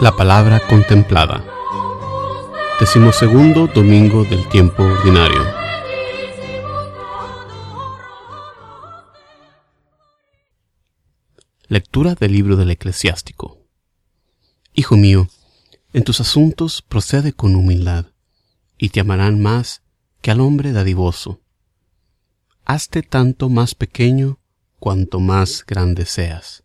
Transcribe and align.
La 0.00 0.14
palabra 0.14 0.60
contemplada. 0.68 1.44
Decimosegundo 2.78 3.66
domingo 3.66 4.22
del 4.22 4.48
tiempo 4.48 4.84
ordinario. 4.84 5.44
Lectura 11.66 12.14
del 12.14 12.30
libro 12.30 12.54
del 12.54 12.70
eclesiástico. 12.70 13.58
Hijo 14.72 14.96
mío, 14.96 15.26
en 15.92 16.04
tus 16.04 16.20
asuntos 16.20 16.80
procede 16.80 17.32
con 17.32 17.56
humildad, 17.56 18.06
y 18.78 18.90
te 18.90 19.00
amarán 19.00 19.40
más 19.40 19.82
que 20.20 20.30
al 20.30 20.40
hombre 20.40 20.70
dadivoso. 20.70 21.40
Hazte 22.64 23.02
tanto 23.02 23.48
más 23.48 23.74
pequeño 23.74 24.38
cuanto 24.78 25.18
más 25.18 25.64
grande 25.66 26.06
seas, 26.06 26.62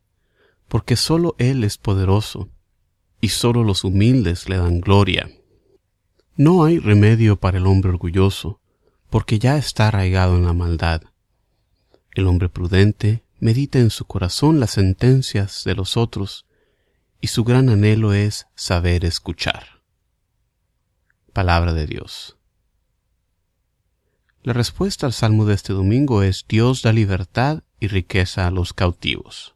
porque 0.67 0.95
sólo 0.95 1.33
Él 1.39 1.63
es 1.63 1.79
poderoso 1.79 2.52
y 3.23 3.29
sólo 3.29 3.63
los 3.63 3.85
humildes 3.85 4.49
le 4.49 4.57
dan 4.57 4.81
gloria. 4.81 5.31
No 6.35 6.65
hay 6.65 6.77
remedio 6.77 7.39
para 7.39 7.57
el 7.57 7.67
hombre 7.67 7.89
orgulloso, 7.89 8.59
porque 9.09 9.39
ya 9.39 9.55
está 9.55 9.87
arraigado 9.87 10.35
en 10.35 10.43
la 10.43 10.51
maldad. 10.51 11.03
El 12.11 12.27
hombre 12.27 12.49
prudente 12.49 13.23
medita 13.39 13.79
en 13.79 13.91
su 13.91 14.03
corazón 14.03 14.59
las 14.59 14.71
sentencias 14.71 15.63
de 15.63 15.73
los 15.73 15.95
otros, 15.95 16.47
y 17.21 17.27
su 17.27 17.45
gran 17.45 17.69
anhelo 17.69 18.11
es 18.11 18.47
saber 18.55 19.05
escuchar. 19.05 19.81
Palabra 21.31 21.71
de 21.71 21.87
Dios. 21.87 22.37
La 24.41 24.51
respuesta 24.51 25.05
al 25.05 25.13
salmo 25.13 25.45
de 25.45 25.53
este 25.53 25.71
domingo 25.71 26.23
es 26.23 26.43
Dios 26.45 26.81
da 26.81 26.91
libertad 26.91 27.63
y 27.79 27.87
riqueza 27.87 28.47
a 28.47 28.51
los 28.51 28.73
cautivos. 28.73 29.55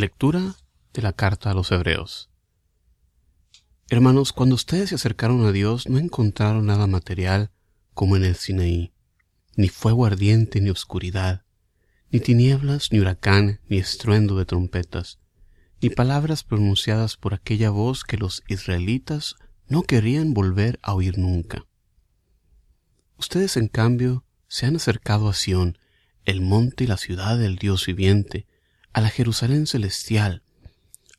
Lectura 0.00 0.56
de 0.94 1.02
la 1.02 1.12
carta 1.12 1.50
a 1.50 1.54
los 1.54 1.70
Hebreos. 1.70 2.30
Hermanos, 3.90 4.32
cuando 4.32 4.54
ustedes 4.54 4.88
se 4.88 4.94
acercaron 4.94 5.44
a 5.44 5.52
Dios 5.52 5.90
no 5.90 5.98
encontraron 5.98 6.64
nada 6.64 6.86
material 6.86 7.50
como 7.92 8.16
en 8.16 8.24
el 8.24 8.34
Sinaí, 8.34 8.94
ni 9.56 9.68
fuego 9.68 10.06
ardiente 10.06 10.62
ni 10.62 10.70
oscuridad, 10.70 11.44
ni 12.08 12.18
tinieblas, 12.18 12.92
ni 12.92 12.98
huracán, 12.98 13.60
ni 13.68 13.76
estruendo 13.76 14.38
de 14.38 14.46
trompetas, 14.46 15.18
ni 15.82 15.90
palabras 15.90 16.44
pronunciadas 16.44 17.18
por 17.18 17.34
aquella 17.34 17.68
voz 17.68 18.02
que 18.02 18.16
los 18.16 18.42
israelitas 18.48 19.36
no 19.68 19.82
querían 19.82 20.32
volver 20.32 20.78
a 20.80 20.94
oír 20.94 21.18
nunca. 21.18 21.66
Ustedes, 23.18 23.58
en 23.58 23.68
cambio, 23.68 24.24
se 24.48 24.64
han 24.64 24.76
acercado 24.76 25.28
a 25.28 25.34
Sión, 25.34 25.76
el 26.24 26.40
monte 26.40 26.84
y 26.84 26.86
la 26.86 26.96
ciudad 26.96 27.36
del 27.36 27.56
Dios 27.56 27.84
viviente, 27.84 28.46
a 28.92 29.00
la 29.00 29.10
Jerusalén 29.10 29.66
celestial, 29.66 30.42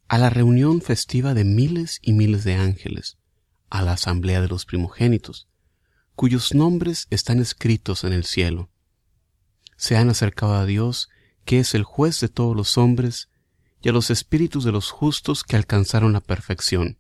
a 0.07 0.17
la 0.17 0.29
reunión 0.29 0.81
festiva 0.81 1.33
de 1.33 1.45
miles 1.45 1.99
y 2.01 2.13
miles 2.13 2.43
de 2.43 2.55
ángeles, 2.55 3.17
a 3.69 3.81
la 3.81 3.93
asamblea 3.93 4.41
de 4.41 4.49
los 4.49 4.65
primogénitos, 4.65 5.47
cuyos 6.15 6.53
nombres 6.53 7.07
están 7.09 7.39
escritos 7.39 8.03
en 8.03 8.13
el 8.13 8.25
cielo. 8.25 8.69
Se 9.77 9.95
han 9.95 10.09
acercado 10.09 10.55
a 10.55 10.65
Dios, 10.65 11.09
que 11.45 11.59
es 11.59 11.73
el 11.73 11.83
juez 11.83 12.19
de 12.19 12.27
todos 12.27 12.55
los 12.55 12.77
hombres, 12.77 13.29
y 13.81 13.89
a 13.89 13.93
los 13.93 14.09
espíritus 14.09 14.63
de 14.63 14.71
los 14.71 14.91
justos 14.91 15.43
que 15.43 15.55
alcanzaron 15.55 16.13
la 16.13 16.21
perfección. 16.21 16.99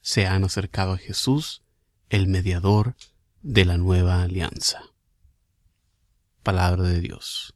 Se 0.00 0.26
han 0.26 0.44
acercado 0.44 0.92
a 0.92 0.98
Jesús, 0.98 1.62
el 2.08 2.28
mediador 2.28 2.94
de 3.42 3.64
la 3.64 3.76
nueva 3.76 4.22
alianza. 4.22 4.80
Palabra 6.42 6.84
de 6.84 7.00
Dios. 7.00 7.55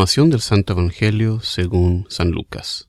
Del 0.00 0.40
Santo 0.40 0.72
Evangelio 0.72 1.40
según 1.42 2.06
San 2.08 2.30
Lucas. 2.30 2.88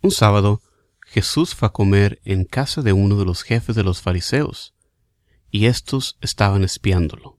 Un 0.00 0.10
sábado, 0.10 0.62
Jesús 1.02 1.54
fue 1.54 1.68
a 1.68 1.72
comer 1.72 2.22
en 2.24 2.46
casa 2.46 2.80
de 2.80 2.94
uno 2.94 3.18
de 3.18 3.26
los 3.26 3.42
jefes 3.42 3.76
de 3.76 3.84
los 3.84 4.00
fariseos, 4.00 4.74
y 5.50 5.66
éstos 5.66 6.16
estaban 6.22 6.64
espiándolo. 6.64 7.38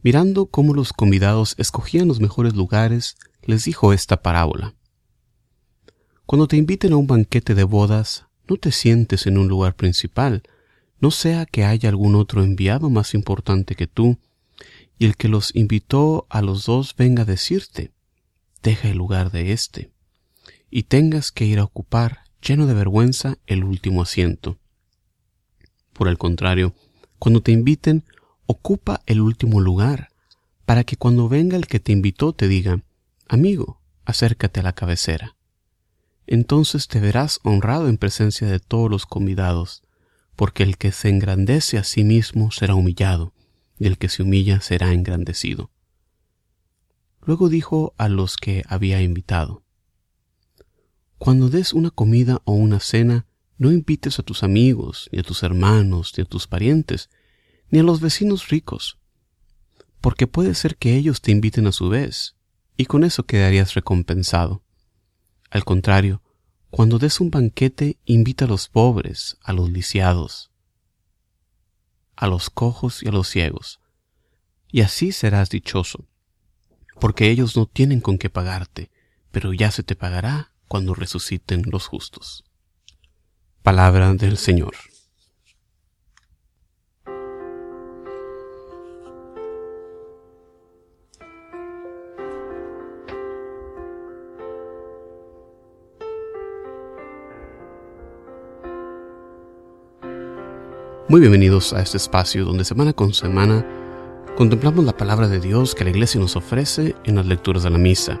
Mirando 0.00 0.46
cómo 0.46 0.72
los 0.72 0.94
convidados 0.94 1.54
escogían 1.58 2.08
los 2.08 2.18
mejores 2.18 2.54
lugares, 2.56 3.18
les 3.42 3.66
dijo 3.66 3.92
esta 3.92 4.22
parábola. 4.22 4.74
Cuando 6.24 6.48
te 6.48 6.56
inviten 6.56 6.94
a 6.94 6.96
un 6.96 7.06
banquete 7.06 7.54
de 7.54 7.64
bodas, 7.64 8.24
no 8.48 8.56
te 8.56 8.72
sientes 8.72 9.26
en 9.26 9.36
un 9.36 9.48
lugar 9.48 9.76
principal, 9.76 10.44
no 10.98 11.10
sea 11.10 11.44
que 11.44 11.66
haya 11.66 11.90
algún 11.90 12.14
otro 12.14 12.42
enviado 12.42 12.88
más 12.88 13.12
importante 13.12 13.74
que 13.74 13.86
tú, 13.86 14.18
y 14.98 15.06
el 15.06 15.16
que 15.16 15.28
los 15.28 15.54
invitó 15.54 16.26
a 16.30 16.42
los 16.42 16.64
dos 16.64 16.94
venga 16.96 17.22
a 17.22 17.26
decirte, 17.26 17.92
deja 18.62 18.88
el 18.88 18.96
lugar 18.96 19.30
de 19.30 19.52
éste, 19.52 19.90
y 20.70 20.84
tengas 20.84 21.30
que 21.30 21.44
ir 21.44 21.58
a 21.58 21.64
ocupar, 21.64 22.24
lleno 22.40 22.66
de 22.66 22.74
vergüenza, 22.74 23.38
el 23.46 23.64
último 23.64 24.02
asiento. 24.02 24.58
Por 25.92 26.08
el 26.08 26.18
contrario, 26.18 26.74
cuando 27.18 27.40
te 27.40 27.52
inviten, 27.52 28.04
ocupa 28.46 29.02
el 29.06 29.20
último 29.20 29.60
lugar, 29.60 30.10
para 30.64 30.84
que 30.84 30.96
cuando 30.96 31.28
venga 31.28 31.56
el 31.56 31.66
que 31.66 31.80
te 31.80 31.92
invitó 31.92 32.32
te 32.32 32.48
diga, 32.48 32.82
amigo, 33.28 33.80
acércate 34.04 34.60
a 34.60 34.62
la 34.62 34.72
cabecera. 34.72 35.36
Entonces 36.26 36.88
te 36.88 37.00
verás 37.00 37.38
honrado 37.44 37.88
en 37.88 37.98
presencia 37.98 38.48
de 38.48 38.58
todos 38.58 38.90
los 38.90 39.06
convidados, 39.06 39.82
porque 40.34 40.64
el 40.64 40.76
que 40.76 40.92
se 40.92 41.08
engrandece 41.08 41.78
a 41.78 41.84
sí 41.84 42.04
mismo 42.04 42.50
será 42.50 42.74
humillado, 42.74 43.32
y 43.78 43.86
el 43.86 43.98
que 43.98 44.08
se 44.08 44.22
humilla 44.22 44.60
será 44.60 44.92
engrandecido. 44.92 45.70
Luego 47.22 47.48
dijo 47.48 47.94
a 47.98 48.08
los 48.08 48.36
que 48.36 48.64
había 48.68 49.02
invitado, 49.02 49.62
Cuando 51.18 51.48
des 51.48 51.72
una 51.72 51.90
comida 51.90 52.40
o 52.44 52.52
una 52.52 52.80
cena, 52.80 53.26
no 53.58 53.72
invites 53.72 54.18
a 54.18 54.22
tus 54.22 54.42
amigos, 54.42 55.08
ni 55.12 55.18
a 55.18 55.22
tus 55.22 55.42
hermanos, 55.42 56.12
ni 56.16 56.22
a 56.22 56.26
tus 56.26 56.46
parientes, 56.46 57.10
ni 57.70 57.78
a 57.78 57.82
los 57.82 58.00
vecinos 58.00 58.48
ricos, 58.48 58.98
porque 60.00 60.26
puede 60.26 60.54
ser 60.54 60.76
que 60.76 60.96
ellos 60.96 61.20
te 61.20 61.32
inviten 61.32 61.66
a 61.66 61.72
su 61.72 61.88
vez, 61.88 62.36
y 62.76 62.84
con 62.84 63.02
eso 63.02 63.24
quedarías 63.24 63.74
recompensado. 63.74 64.62
Al 65.50 65.64
contrario, 65.64 66.22
cuando 66.70 66.98
des 66.98 67.20
un 67.20 67.30
banquete, 67.30 67.98
invita 68.04 68.44
a 68.44 68.48
los 68.48 68.68
pobres, 68.68 69.38
a 69.42 69.52
los 69.52 69.70
lisiados, 69.70 70.50
a 72.16 72.26
los 72.26 72.50
cojos 72.50 73.02
y 73.02 73.08
a 73.08 73.12
los 73.12 73.28
ciegos, 73.28 73.80
y 74.68 74.80
así 74.80 75.12
serás 75.12 75.50
dichoso, 75.50 76.06
porque 76.98 77.30
ellos 77.30 77.56
no 77.56 77.66
tienen 77.66 78.00
con 78.00 78.18
qué 78.18 78.30
pagarte, 78.30 78.90
pero 79.30 79.52
ya 79.52 79.70
se 79.70 79.82
te 79.82 79.94
pagará 79.94 80.52
cuando 80.68 80.94
resuciten 80.94 81.62
los 81.70 81.86
justos. 81.86 82.44
Palabra 83.62 84.14
del 84.14 84.38
Señor. 84.38 84.74
Muy 101.08 101.20
bienvenidos 101.20 101.72
a 101.72 101.82
este 101.82 101.98
espacio 101.98 102.44
donde 102.44 102.64
semana 102.64 102.92
con 102.92 103.14
semana 103.14 103.64
contemplamos 104.36 104.84
la 104.84 104.96
palabra 104.96 105.28
de 105.28 105.38
Dios 105.38 105.76
que 105.76 105.84
la 105.84 105.90
iglesia 105.90 106.20
nos 106.20 106.34
ofrece 106.34 106.96
en 107.04 107.14
las 107.14 107.26
lecturas 107.26 107.62
de 107.62 107.70
la 107.70 107.78
misa. 107.78 108.20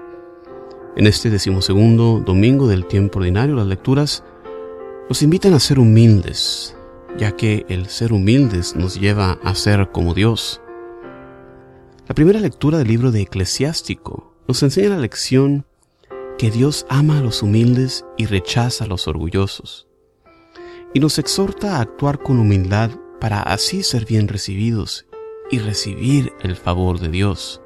En 0.94 1.08
este 1.08 1.28
decimosegundo 1.28 2.22
domingo 2.24 2.68
del 2.68 2.86
tiempo 2.86 3.18
ordinario, 3.18 3.56
las 3.56 3.66
lecturas 3.66 4.22
nos 5.08 5.20
invitan 5.20 5.54
a 5.54 5.58
ser 5.58 5.80
humildes, 5.80 6.76
ya 7.18 7.32
que 7.32 7.66
el 7.68 7.86
ser 7.86 8.12
humildes 8.12 8.76
nos 8.76 9.00
lleva 9.00 9.40
a 9.42 9.56
ser 9.56 9.90
como 9.90 10.14
Dios. 10.14 10.60
La 12.06 12.14
primera 12.14 12.38
lectura 12.38 12.78
del 12.78 12.86
libro 12.86 13.10
de 13.10 13.22
Eclesiástico 13.22 14.32
nos 14.46 14.62
enseña 14.62 14.90
la 14.90 14.98
lección 14.98 15.66
que 16.38 16.52
Dios 16.52 16.86
ama 16.88 17.18
a 17.18 17.22
los 17.22 17.42
humildes 17.42 18.04
y 18.16 18.26
rechaza 18.26 18.84
a 18.84 18.86
los 18.86 19.08
orgullosos 19.08 19.85
y 20.94 21.00
nos 21.00 21.18
exhorta 21.18 21.76
a 21.76 21.80
actuar 21.80 22.18
con 22.18 22.38
humildad 22.38 22.90
para 23.20 23.42
así 23.42 23.82
ser 23.82 24.04
bien 24.04 24.28
recibidos 24.28 25.06
y 25.50 25.58
recibir 25.58 26.32
el 26.40 26.56
favor 26.56 26.98
de 26.98 27.08
Dios. 27.08 27.62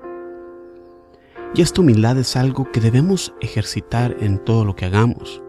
Y 1.55 1.63
esta 1.63 1.81
humildad 1.81 2.19
es 2.19 2.37
algo 2.37 2.71
que 2.71 2.81
debemos 2.81 3.35
ejercitar 3.41 4.17
en 4.21 4.39
todo 4.39 4.65
lo 4.65 4.77
que 4.77 4.85
hagamos, 4.85 5.43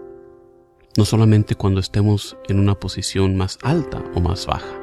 no 0.97 1.05
solamente 1.05 1.55
cuando 1.55 1.79
estemos 1.79 2.37
en 2.47 2.59
una 2.59 2.75
posición 2.75 3.37
más 3.37 3.59
alta 3.61 4.03
o 4.15 4.19
más 4.19 4.45
baja. 4.47 4.79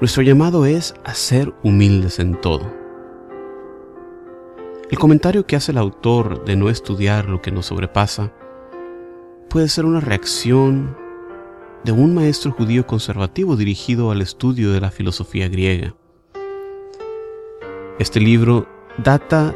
Nuestro 0.00 0.22
llamado 0.22 0.66
es 0.66 0.94
a 1.04 1.14
ser 1.14 1.54
humildes 1.62 2.18
en 2.18 2.38
todo. 2.40 2.70
El 4.90 4.98
comentario 4.98 5.46
que 5.46 5.56
hace 5.56 5.72
el 5.72 5.78
autor 5.78 6.44
de 6.44 6.54
no 6.54 6.68
estudiar 6.68 7.28
lo 7.28 7.40
que 7.40 7.50
nos 7.50 7.66
sobrepasa 7.66 8.32
puede 9.48 9.68
ser 9.68 9.86
una 9.86 10.00
reacción 10.00 10.96
de 11.86 11.92
un 11.92 12.14
maestro 12.14 12.50
judío 12.50 12.84
conservativo 12.84 13.54
dirigido 13.54 14.10
al 14.10 14.20
estudio 14.20 14.72
de 14.72 14.80
la 14.80 14.90
filosofía 14.90 15.48
griega. 15.48 15.94
Este 18.00 18.18
libro 18.18 18.66
data 18.98 19.54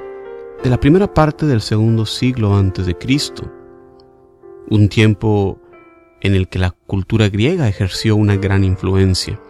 de 0.62 0.70
la 0.70 0.78
primera 0.78 1.12
parte 1.12 1.44
del 1.44 1.60
segundo 1.60 2.06
siglo 2.06 2.54
antes 2.54 2.86
de 2.86 2.96
Cristo, 2.96 3.52
un 4.68 4.88
tiempo 4.88 5.60
en 6.20 6.36
el 6.36 6.48
que 6.48 6.60
la 6.60 6.70
cultura 6.70 7.28
griega 7.28 7.66
ejerció 7.66 8.14
una 8.14 8.36
gran 8.36 8.62
influencia 8.62 9.40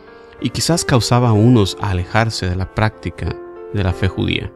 y 0.40 0.49
quizás 0.49 0.87
causaba 0.87 1.28
a 1.28 1.34
unos 1.34 1.76
a 1.82 1.90
alejarse 1.90 2.49
de 2.49 2.56
la 2.56 2.75
práctica 2.75 3.37
de 3.75 3.84
la 3.84 3.92
fe 3.92 4.08
judía. 4.08 4.50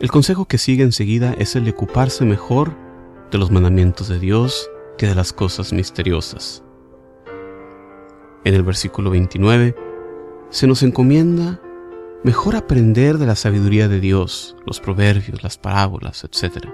El 0.00 0.10
consejo 0.10 0.46
que 0.46 0.56
sigue 0.56 0.84
enseguida 0.84 1.34
es 1.34 1.54
el 1.54 1.66
de 1.66 1.72
ocuparse 1.72 2.24
mejor 2.24 2.74
de 3.30 3.36
los 3.36 3.50
mandamientos 3.50 4.08
de 4.08 4.18
Dios 4.18 4.70
de 5.08 5.14
las 5.14 5.32
cosas 5.32 5.72
misteriosas. 5.72 6.62
En 8.44 8.54
el 8.54 8.62
versículo 8.62 9.10
29 9.10 9.76
se 10.50 10.66
nos 10.66 10.82
encomienda 10.82 11.60
mejor 12.24 12.56
aprender 12.56 13.18
de 13.18 13.26
la 13.26 13.36
sabiduría 13.36 13.88
de 13.88 14.00
Dios, 14.00 14.56
los 14.66 14.80
proverbios, 14.80 15.42
las 15.42 15.58
parábolas, 15.58 16.24
etc. 16.24 16.66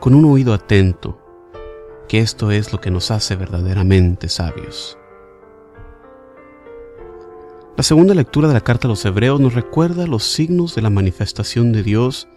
Con 0.00 0.14
un 0.14 0.24
oído 0.24 0.54
atento, 0.54 1.20
que 2.08 2.20
esto 2.20 2.50
es 2.50 2.72
lo 2.72 2.80
que 2.80 2.90
nos 2.90 3.10
hace 3.10 3.36
verdaderamente 3.36 4.28
sabios. 4.28 4.98
La 7.76 7.82
segunda 7.82 8.14
lectura 8.14 8.46
de 8.46 8.54
la 8.54 8.60
carta 8.60 8.86
a 8.86 8.90
los 8.90 9.04
Hebreos 9.04 9.40
nos 9.40 9.54
recuerda 9.54 10.06
los 10.06 10.22
signos 10.22 10.74
de 10.74 10.82
la 10.82 10.90
manifestación 10.90 11.72
de 11.72 11.82
Dios 11.82 12.28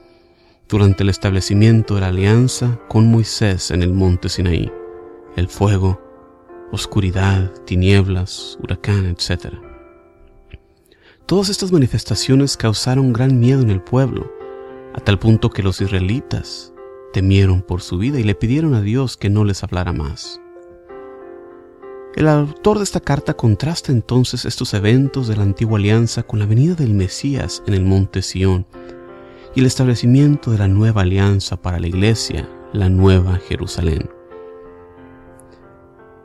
durante 0.70 1.04
el 1.04 1.10
establecimiento 1.10 1.96
de 1.96 2.02
la 2.02 2.08
alianza 2.08 2.80
con 2.90 3.10
Moisés 3.10 3.72
en 3.72 3.84
el 3.84 3.94
monte 3.94 4.30
Sinaí, 4.30 4.72
el 5.36 5.48
fuego, 5.48 6.02
oscuridad, 6.72 7.52
tinieblas, 7.66 8.58
huracán, 8.62 9.06
etc. 9.06 9.54
Todas 11.26 11.50
estas 11.50 11.72
manifestaciones 11.72 12.58
causaron 12.58 13.14
gran 13.14 13.40
miedo 13.40 13.62
en 13.62 13.70
el 13.70 13.82
pueblo, 13.82 14.32
a 14.94 15.00
tal 15.00 15.20
punto 15.20 15.50
que 15.50 15.64
los 15.64 15.80
israelitas 15.80 16.74
temieron 17.14 17.62
por 17.62 17.82
su 17.82 17.98
vida 17.98 18.20
y 18.20 18.24
le 18.24 18.36
pidieron 18.36 18.74
a 18.74 18.82
Dios 18.82 19.16
que 19.16 19.30
no 19.30 19.46
les 19.46 19.64
hablara 19.64 19.94
más. 19.94 20.42
El 22.16 22.28
autor 22.28 22.80
de 22.80 22.84
esta 22.84 23.00
carta 23.00 23.36
contrasta 23.36 23.92
entonces 23.92 24.44
estos 24.44 24.74
eventos 24.74 25.28
de 25.28 25.38
la 25.38 25.44
antigua 25.44 25.78
alianza 25.78 26.24
con 26.24 26.40
la 26.40 26.48
venida 26.48 26.74
del 26.74 26.94
Mesías 26.94 27.62
en 27.68 27.76
el 27.76 27.86
monte 27.86 28.24
Sión, 28.24 28.66
y 29.58 29.62
el 29.62 29.66
establecimiento 29.66 30.52
de 30.52 30.60
la 30.60 30.68
nueva 30.68 31.02
alianza 31.02 31.60
para 31.60 31.80
la 31.80 31.88
iglesia, 31.88 32.48
la 32.74 32.90
nueva 32.90 33.40
Jerusalén. 33.40 34.08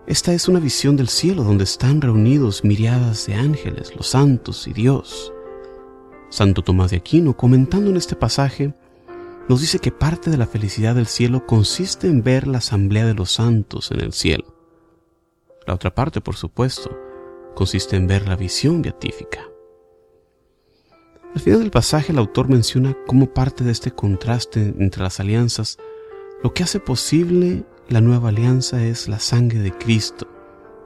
Esta 0.06 0.34
es 0.34 0.48
una 0.48 0.60
visión 0.60 0.96
del 0.96 1.08
cielo 1.08 1.42
donde 1.42 1.64
están 1.64 2.02
reunidos 2.02 2.62
miriadas 2.62 3.24
de 3.24 3.32
ángeles, 3.32 3.96
los 3.96 4.08
santos 4.08 4.68
y 4.68 4.74
Dios. 4.74 5.32
Santo 6.28 6.60
Tomás 6.60 6.90
de 6.90 6.98
Aquino, 6.98 7.34
comentando 7.34 7.88
en 7.88 7.96
este 7.96 8.16
pasaje, 8.16 8.74
nos 9.48 9.62
dice 9.62 9.78
que 9.78 9.92
parte 9.92 10.28
de 10.28 10.36
la 10.36 10.46
felicidad 10.46 10.94
del 10.94 11.06
cielo 11.06 11.46
consiste 11.46 12.08
en 12.08 12.22
ver 12.22 12.46
la 12.46 12.58
asamblea 12.58 13.06
de 13.06 13.14
los 13.14 13.32
santos 13.32 13.92
en 13.92 14.00
el 14.00 14.12
cielo. 14.12 14.54
La 15.66 15.72
otra 15.72 15.94
parte, 15.94 16.20
por 16.20 16.36
supuesto, 16.36 16.94
consiste 17.54 17.96
en 17.96 18.06
ver 18.06 18.28
la 18.28 18.36
visión 18.36 18.82
beatífica. 18.82 19.51
Al 21.34 21.40
final 21.40 21.60
del 21.60 21.70
pasaje 21.70 22.12
el 22.12 22.18
autor 22.18 22.48
menciona 22.48 22.94
cómo 23.06 23.26
parte 23.26 23.64
de 23.64 23.72
este 23.72 23.90
contraste 23.90 24.74
entre 24.78 25.02
las 25.02 25.18
alianzas, 25.18 25.78
lo 26.42 26.52
que 26.52 26.62
hace 26.62 26.78
posible 26.78 27.64
la 27.88 28.02
nueva 28.02 28.28
alianza 28.28 28.84
es 28.84 29.08
la 29.08 29.18
sangre 29.18 29.60
de 29.60 29.72
Cristo 29.72 30.28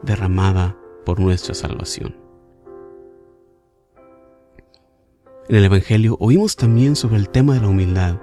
derramada 0.02 0.76
por 1.04 1.18
nuestra 1.18 1.54
salvación. 1.54 2.16
En 5.48 5.56
el 5.56 5.64
Evangelio 5.64 6.16
oímos 6.20 6.56
también 6.56 6.94
sobre 6.94 7.16
el 7.16 7.28
tema 7.28 7.54
de 7.54 7.60
la 7.60 7.68
humildad, 7.68 8.20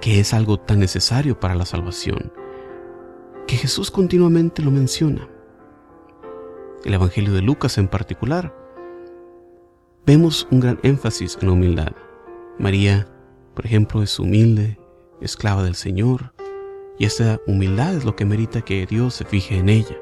que 0.00 0.20
es 0.20 0.32
algo 0.32 0.58
tan 0.58 0.78
necesario 0.78 1.38
para 1.40 1.54
la 1.56 1.66
salvación, 1.66 2.32
que 3.48 3.56
Jesús 3.56 3.90
continuamente 3.90 4.62
lo 4.62 4.70
menciona. 4.70 5.28
El 6.84 6.94
Evangelio 6.94 7.32
de 7.32 7.42
Lucas 7.42 7.78
en 7.78 7.88
particular 7.88 8.54
vemos 10.10 10.48
un 10.50 10.58
gran 10.58 10.80
énfasis 10.82 11.38
en 11.40 11.46
la 11.46 11.52
humildad. 11.52 11.92
María, 12.58 13.06
por 13.54 13.64
ejemplo, 13.64 14.02
es 14.02 14.18
humilde, 14.18 14.76
esclava 15.20 15.62
del 15.62 15.76
Señor, 15.76 16.34
y 16.98 17.04
esta 17.04 17.38
humildad 17.46 17.94
es 17.94 18.04
lo 18.04 18.16
que 18.16 18.24
merita 18.24 18.60
que 18.60 18.84
Dios 18.86 19.14
se 19.14 19.24
fije 19.24 19.58
en 19.58 19.68
ella. 19.68 19.96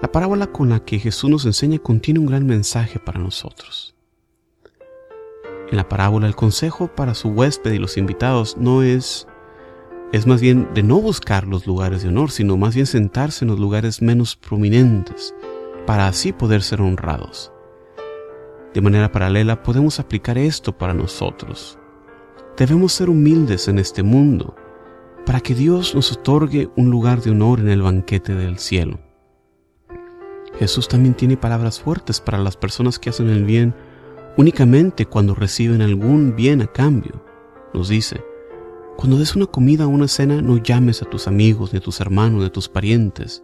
La 0.00 0.12
parábola 0.12 0.46
con 0.46 0.68
la 0.68 0.84
que 0.84 1.00
Jesús 1.00 1.28
nos 1.28 1.44
enseña 1.44 1.80
contiene 1.80 2.20
un 2.20 2.26
gran 2.26 2.46
mensaje 2.46 3.00
para 3.00 3.18
nosotros. 3.18 3.96
En 5.68 5.76
la 5.76 5.88
parábola 5.88 6.28
el 6.28 6.36
consejo 6.36 6.86
para 6.86 7.14
su 7.14 7.30
huésped 7.30 7.72
y 7.72 7.78
los 7.78 7.96
invitados 7.96 8.56
no 8.56 8.84
es 8.84 9.26
es 10.12 10.24
más 10.24 10.40
bien 10.40 10.68
de 10.72 10.84
no 10.84 11.00
buscar 11.00 11.48
los 11.48 11.66
lugares 11.66 12.04
de 12.04 12.10
honor, 12.10 12.30
sino 12.30 12.56
más 12.56 12.76
bien 12.76 12.86
sentarse 12.86 13.44
en 13.44 13.50
los 13.50 13.58
lugares 13.58 14.02
menos 14.02 14.36
prominentes, 14.36 15.34
para 15.84 16.06
así 16.06 16.32
poder 16.32 16.62
ser 16.62 16.80
honrados. 16.80 17.52
De 18.76 18.82
manera 18.82 19.10
paralela 19.10 19.62
podemos 19.62 19.98
aplicar 20.00 20.36
esto 20.36 20.76
para 20.76 20.92
nosotros. 20.92 21.78
Debemos 22.58 22.92
ser 22.92 23.08
humildes 23.08 23.68
en 23.68 23.78
este 23.78 24.02
mundo 24.02 24.54
para 25.24 25.40
que 25.40 25.54
Dios 25.54 25.94
nos 25.94 26.12
otorgue 26.12 26.68
un 26.76 26.90
lugar 26.90 27.22
de 27.22 27.30
honor 27.30 27.60
en 27.60 27.70
el 27.70 27.80
banquete 27.80 28.34
del 28.34 28.58
cielo. 28.58 29.00
Jesús 30.58 30.88
también 30.88 31.14
tiene 31.14 31.38
palabras 31.38 31.80
fuertes 31.80 32.20
para 32.20 32.36
las 32.36 32.58
personas 32.58 32.98
que 32.98 33.08
hacen 33.08 33.30
el 33.30 33.46
bien 33.46 33.74
únicamente 34.36 35.06
cuando 35.06 35.34
reciben 35.34 35.80
algún 35.80 36.36
bien 36.36 36.60
a 36.60 36.66
cambio. 36.66 37.24
Nos 37.72 37.88
dice, 37.88 38.22
cuando 38.98 39.16
des 39.16 39.34
una 39.34 39.46
comida 39.46 39.86
o 39.86 39.88
una 39.88 40.06
cena, 40.06 40.42
no 40.42 40.58
llames 40.58 41.00
a 41.00 41.06
tus 41.06 41.26
amigos, 41.28 41.72
ni 41.72 41.78
a 41.78 41.82
tus 41.82 41.98
hermanos, 41.98 42.40
ni 42.40 42.46
a 42.48 42.52
tus 42.52 42.68
parientes, 42.68 43.42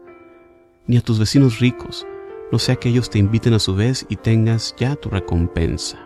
ni 0.86 0.98
a 0.98 1.00
tus 1.00 1.18
vecinos 1.18 1.58
ricos, 1.58 2.06
no 2.52 2.58
sea 2.58 2.76
que 2.76 2.90
ellos 2.90 3.08
te 3.08 3.18
inviten 3.18 3.54
a 3.54 3.58
su 3.58 3.74
vez 3.74 4.04
y 4.10 4.16
tengas 4.16 4.76
ya 4.78 4.94
tu 4.94 5.08
recompensa. 5.08 5.98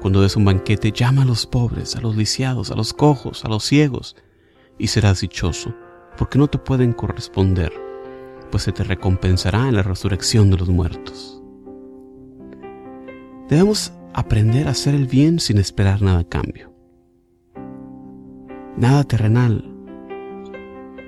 Cuando 0.00 0.22
des 0.22 0.36
un 0.36 0.44
banquete, 0.44 0.92
llama 0.92 1.22
a 1.22 1.24
los 1.24 1.46
pobres, 1.46 1.96
a 1.96 2.00
los 2.00 2.14
lisiados, 2.14 2.70
a 2.70 2.76
los 2.76 2.92
cojos, 2.92 3.44
a 3.44 3.48
los 3.48 3.64
ciegos, 3.64 4.14
y 4.78 4.86
serás 4.86 5.20
dichoso, 5.20 5.74
porque 6.16 6.38
no 6.38 6.46
te 6.46 6.58
pueden 6.58 6.92
corresponder, 6.92 7.72
pues 8.52 8.62
se 8.62 8.72
te 8.72 8.84
recompensará 8.84 9.68
en 9.68 9.74
la 9.74 9.82
resurrección 9.82 10.48
de 10.50 10.58
los 10.58 10.68
muertos. 10.68 11.42
Debemos 13.48 13.92
aprender 14.14 14.68
a 14.68 14.72
hacer 14.72 14.94
el 14.94 15.08
bien 15.08 15.40
sin 15.40 15.58
esperar 15.58 16.02
nada 16.02 16.20
a 16.20 16.28
cambio. 16.28 16.72
Nada 18.76 19.02
terrenal, 19.02 19.68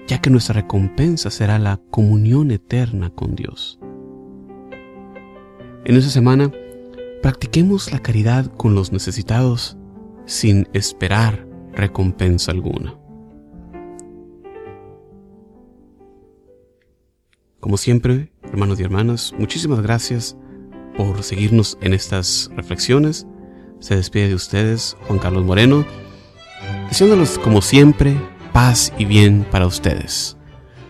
ya 0.09 0.21
que 0.21 0.31
nuestra 0.31 0.55
recompensa 0.55 1.31
será 1.31 1.61
la 1.61 1.81
comunión 1.91 2.50
eterna 2.50 3.11
con 3.11 3.37
Dios. 3.37 3.79
En 5.87 5.97
esta 5.97 6.11
semana, 6.11 6.50
practiquemos 7.21 7.93
la 7.93 7.99
caridad 7.99 8.47
con 8.57 8.75
los 8.75 8.91
necesitados 8.91 9.76
sin 10.25 10.67
esperar 10.73 11.47
recompensa 11.75 12.53
alguna. 12.53 12.99
Como 17.61 17.76
siempre, 17.76 18.33
hermanos 18.45 18.81
y 18.81 18.83
hermanas, 18.83 19.35
muchísimas 19.38 19.83
gracias 19.83 20.38
por 20.97 21.23
seguirnos 21.23 21.76
en 21.83 21.93
estas 21.93 22.50
reflexiones. 22.57 23.26
Se 23.79 23.95
despide 23.95 24.29
de 24.29 24.37
ustedes 24.37 24.97
Juan 25.07 25.19
Carlos 25.19 25.45
Moreno, 25.45 25.85
deseándolos 26.88 27.38
como 27.38 27.61
siempre 27.61 28.17
paz 28.55 28.91
y 28.97 29.05
bien 29.05 29.45
para 29.50 29.67
ustedes. 29.67 30.38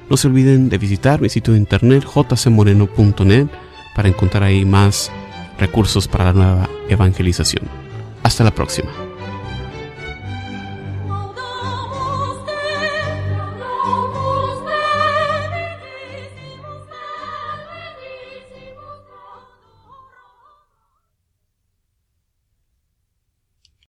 No 0.09 0.17
se 0.17 0.29
olviden 0.29 0.69
de 0.69 0.79
visitar 0.79 1.21
mi 1.21 1.31
sitio 1.31 1.55
de 1.55 1.59
internet 1.59 2.05
jcmoreno.net 2.05 3.49
para 3.95 4.09
encontrar 4.09 4.43
ahí 4.43 4.65
más 4.65 5.11
recursos 5.59 6.09
para 6.09 6.25
la 6.25 6.33
nueva 6.33 6.71
evangelización. 6.89 7.65
Hasta 8.23 8.45
la 8.45 8.51
próxima. 8.51 9.04